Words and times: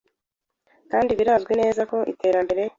Kandi 0.91 1.11
birazwi 1.19 1.53
neza 1.61 1.81
ko 1.89 1.97
iterambere 2.11 2.61